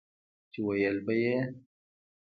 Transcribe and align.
چې 0.51 0.59
وييل 0.67 0.97
به 1.05 1.13
يې 1.23 1.35